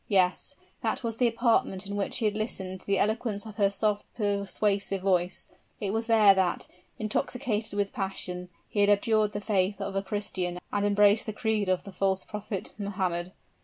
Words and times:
Yes 0.07 0.55
that 0.81 1.03
was 1.03 1.17
the 1.17 1.27
apartment 1.27 1.85
in 1.85 1.95
which 1.95 2.17
he 2.17 2.25
had 2.25 2.35
listened 2.35 2.79
to 2.79 2.87
the 2.87 2.97
eloquence 2.97 3.45
of 3.45 3.57
her 3.57 3.69
soft, 3.69 4.03
persuasive 4.15 5.03
voice 5.03 5.47
it 5.79 5.91
was 5.93 6.07
there 6.07 6.33
that, 6.33 6.65
intoxicated 6.97 7.73
with 7.75 7.93
passion, 7.93 8.49
he 8.67 8.79
had 8.79 8.89
abjured 8.89 9.33
the 9.33 9.39
faith 9.41 9.79
of 9.79 9.95
a 9.95 10.01
Christian 10.01 10.57
and 10.73 10.85
embraced 10.87 11.27
the 11.27 11.33
creed 11.33 11.69
of 11.69 11.83
the 11.83 11.91
false 11.91 12.25
Prophet 12.25 12.73
Mohammed. 12.79 13.31